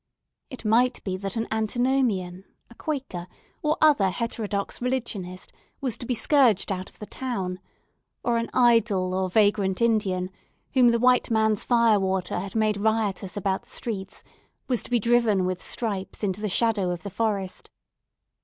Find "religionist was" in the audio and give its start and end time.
4.81-5.95